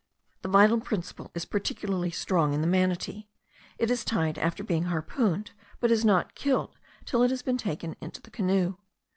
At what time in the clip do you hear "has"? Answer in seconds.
7.29-7.43